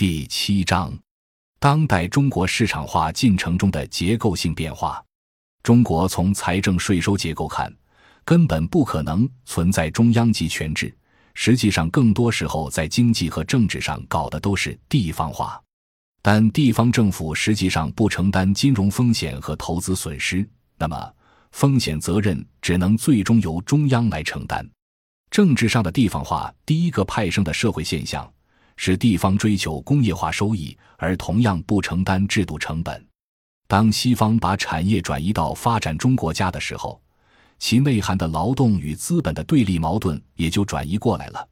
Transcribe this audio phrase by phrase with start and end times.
[0.00, 0.98] 第七章：
[1.58, 5.04] 当代中国市场化进程中的结构性变化。
[5.62, 7.70] 中国从财政税收结构看，
[8.24, 10.90] 根本不可能存在中央集权制。
[11.34, 15.62] 实际上，更多时候在经济和政治上搞的都是地方化。
[16.22, 20.48] 但地方政府实际上不承担金融风险和投资损失，
[20.78, 21.12] 那么
[21.52, 24.66] 风险责任只能最终由中央来承担。
[25.30, 28.26] 政治上的地方化，第一个派生的社会现象。
[28.82, 33.06] 是地方追求工业化收益，而同样不承担制度成本。
[33.68, 36.98] 当西方把产业转移到发展中国家的时候，
[37.58, 41.46] 其内涵的劳动与资本的对立矛盾也就转移过来了。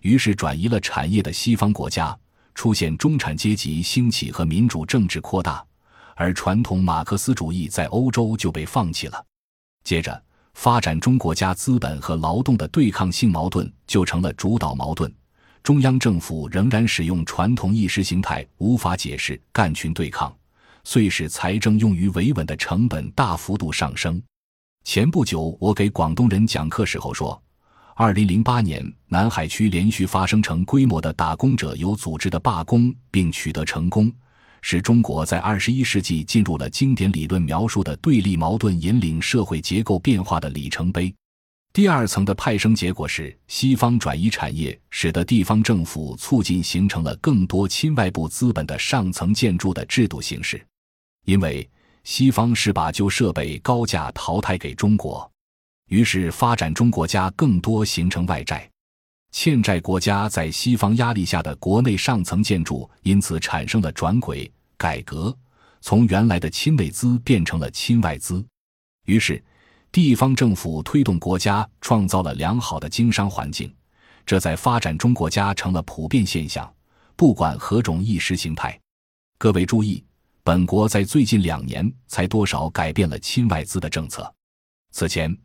[0.00, 2.18] 于是，转移了产业的西方国家
[2.54, 5.62] 出现中产阶级兴起和民主政治扩大，
[6.16, 9.22] 而传统马克思主义在欧洲就被放弃了。
[9.84, 10.18] 接着，
[10.54, 15.14] 发展中国家资本和劳动的对抗性矛盾就成了主导矛盾。
[15.62, 20.34] 中央政府仍然使用传统意识形态，无法解释干群对抗，
[20.84, 24.20] 遂使财政用于维稳的成本大幅度上升。
[24.84, 27.40] 前不久，我给广东人讲课时候说，
[27.94, 34.10] 二零零八年南海区连续发生成规模的打工者有组织的罢工，并取得成功，
[34.62, 41.14] 使中国在二十一世纪进入了经典理论描述的对立矛盾引领社会结构变化的里程碑。
[41.72, 50.60] 第二层的派生结果是，西方转移产业，使得地方政府促进形成了更多亲外部资本的上层建筑的制度形式。
[51.26, 51.68] 因为
[52.02, 55.30] 西方是把旧设备高价淘汰给中国，
[55.90, 58.68] 于是发展中国家更多形成外债，
[59.30, 65.32] 欠债国家在西方压力下的国内上层建筑因此产生了转轨改革，
[65.80, 68.44] 从原来的亲内资变成了亲外资，
[69.06, 69.40] 于是。
[69.92, 73.74] 地方政府推动国家创造了良好的经商环境，
[74.24, 76.72] 这在发展中国家成了普遍现象，
[77.16, 78.78] 不管何种意识形态。
[79.36, 80.04] 各位注意，
[80.44, 84.32] 本国在最近两年才多少改变了亲外资的政策。
[84.92, 85.36] 此前，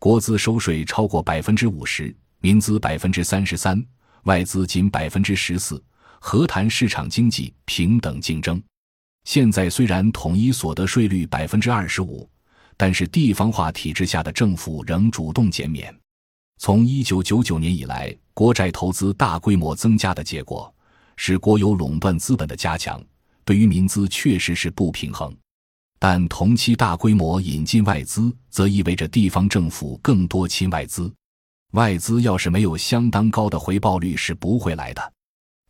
[0.00, 3.80] 国资收税超过百分之五十，民资百分之三十三，
[4.24, 5.80] 外资仅百分之十四，
[6.18, 8.60] 何谈市场经济平等竞争？
[9.22, 12.28] 现在虽然统一所得税率百分之二十五。
[12.76, 15.94] 但是地方化体制下的政府仍主动减免。
[16.58, 20.72] 从一九九九年以来，国债投资大规模增加的结果，
[21.16, 23.02] 是国有垄断资本的加强，
[23.44, 25.36] 对于民资确实是不平衡。
[25.98, 31.12] 但同期大规模引进外资，则意味着地方政府更多亲外资。
[31.72, 35.12] 外资要是没有相当高的回报率，是不会来的。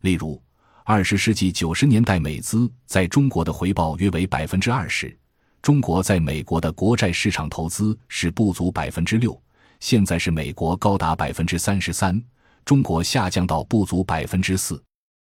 [0.01, 0.41] 例如，
[0.85, 5.17] 二十世纪九十年代美资在中国的回报约为百分之二十。
[5.63, 9.41] 中国在美国的国债市场投资是不足百分之六，
[9.79, 12.21] 现在是美国高达百分之三十三，
[12.65, 14.83] 中国下降到不足百分之四。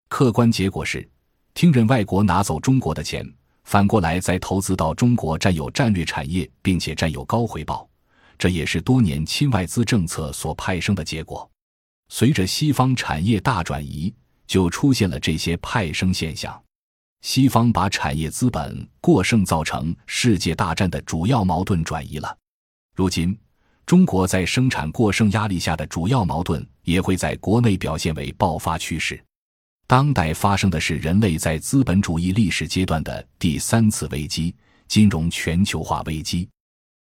[0.09, 1.07] 客观结果是，
[1.53, 3.29] 听任外国拿走中国的钱，
[3.65, 7.91] 反过来再投资到中国占有战略产业，并且占有高回报，
[8.39, 11.51] 这也是多年亲外资政策所派生的结果。
[12.09, 14.15] 随着西方产业大转移，
[14.47, 16.63] 就出现了这些派生现象。
[17.23, 22.37] 西方把产业资本过剩造成世界大战的主要矛盾转移了。
[22.95, 23.37] 如今，
[23.87, 29.23] 中国在生产过剩压力下的主要矛盾也会在国内表现为爆发趋势。
[29.87, 34.55] 当代发生的是人类在资本主义历史阶段的第三次危机——
[34.87, 36.49] 金融全球化危机。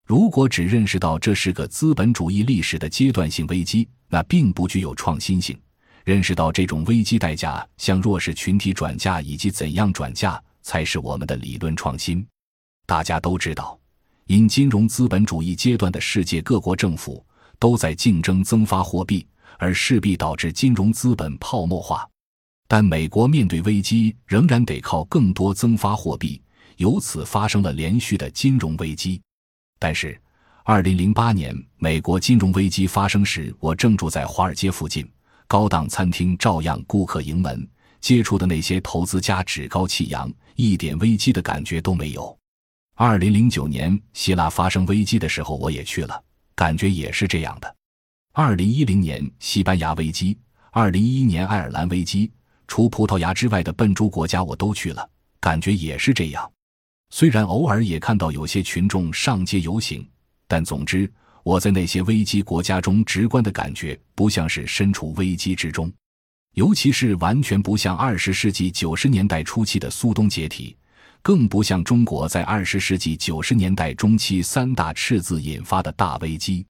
[0.07, 5.55] 如果只认识到这是个资本主义历史的阶段性危机，那并不具有创新性。
[6.09, 12.25] 认识到这种危机代价向弱势群体转嫁以及怎样转嫁，才是我们的理论创新。
[12.87, 13.79] 大家都知道，
[14.25, 17.23] 因金融资本主义阶段的世界各国政府
[17.59, 19.23] 都在竞争增发货币，
[19.59, 22.09] 而势必导致金融资本泡沫化。
[22.67, 26.41] 但美国面对危机，仍然得靠更多增发货币，
[26.77, 29.21] 由此发生了连续的金融危机。
[29.77, 30.19] 但是，
[30.63, 35.07] 二零零八年美国金融危机发生时，我正住在华尔街附近。
[35.49, 37.67] 高档餐厅照样顾客盈门，
[37.99, 42.37] 接触的那些投资家趾高气扬，一点危机的感觉都没有。
[42.93, 46.23] 二零零九年希腊发生危机的时候，我也去了，
[46.53, 47.75] 感觉也是这样的。
[48.31, 50.37] 二零一零年西班牙危机，
[50.69, 52.31] 二零一一年爱尔兰危机，
[52.67, 55.09] 除葡萄牙之外的笨猪国家我都去了，
[55.39, 56.47] 感觉也是这样。
[57.09, 60.07] 虽然偶尔也看到有些群众上街游行，
[60.47, 61.11] 但总之。
[61.43, 65.91] 我在那些危机国家中直观的感觉，不像是身处危机之中，
[66.53, 70.75] 尤其是完全不像二十世纪九十年代初期的苏东解体，
[71.21, 76.65] 更不像中国在二十世纪九十年代中期三大赤字引发的大危机。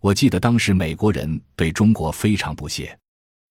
[0.00, 2.96] 我记得当时美国人对中国非常不屑，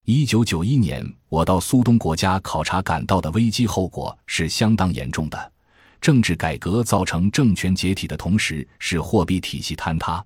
[0.05, 5.51] 一九九一年，我到苏东国家考察，感到的危机后果是相当严重的。
[5.99, 10.23] 政治改革造成政权解体的同时，使货币体系坍塌，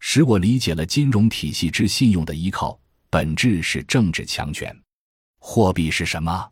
[0.00, 2.78] 使我理解了金融体系之信用的依靠
[3.10, 4.74] 本质是政治强权。
[5.38, 6.50] 货币是什么？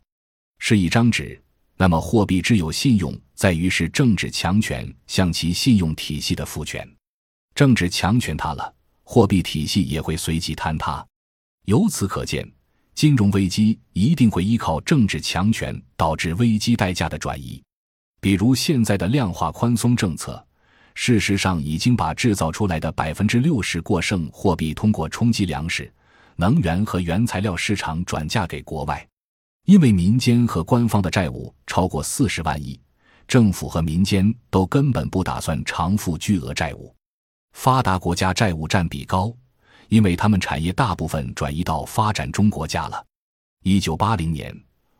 [0.59, 1.41] 是一张纸。
[1.79, 6.87] 那么，货币之有信用，在于是政治强权向其信用体系的赋权。
[7.53, 8.73] 政治强权塌了，
[9.03, 11.05] 货币体系也会随即坍塌。
[11.65, 12.51] 由此可见，
[12.95, 17.61] 金融危机一定会依靠政治强权导致危机代价的转移。
[18.19, 20.43] 比如现在的量化宽松政策，
[20.99, 25.89] 事实上已经把制造出来的百分之六十过剩货币通过冲击粮食、
[26.37, 29.07] 能源和原材料市场转嫁给国外。
[29.65, 32.77] 因为民间和官方的债务超过四十万亿，
[33.27, 36.93] 政府和民间都根本不打算偿付巨额债务。
[37.53, 39.31] 发达国家债务占比高，
[39.89, 43.05] 因为他们产业大部分转移到发展中国家了。
[43.63, 44.53] 一九八零年，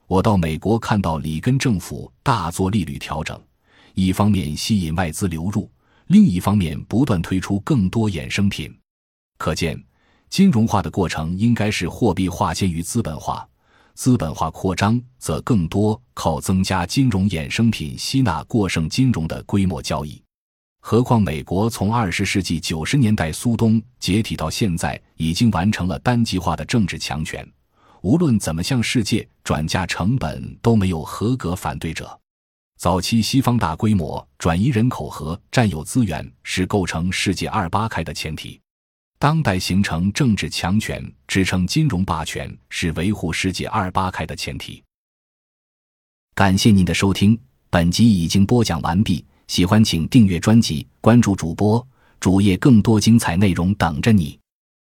[0.05, 3.41] 我到美国看到里根政府大做利率调整，
[3.95, 5.67] 一方面吸引外资流入，
[6.07, 8.73] 另一方面不断推出更多衍生品。
[9.37, 9.81] 可见，
[10.29, 13.47] 金融化的过程应该是货币化先于资本化。
[13.93, 20.21] 资本化扩张则更多靠增加金融衍生品吸纳过剩金融的规模交易。
[20.81, 27.45] 何况美国从二十世纪九十年代苏东解体到现在，已经完成了单极化的政治强权，
[28.01, 32.17] 无论怎么向世界转嫁成本，都没有合格反对者。
[32.77, 38.59] 早期西方大规模转移人口和占有资源是构成世界二八开的前提。
[39.17, 44.83] 当代形成政治强权支撑金融霸权是维护世界二八开的前提。
[46.35, 47.35] 感谢您的收听，
[47.71, 49.25] 本集已经播讲完毕。
[49.47, 51.85] 喜欢请订阅专辑，关注主播
[52.19, 54.37] 主页，更多精彩内容等着你。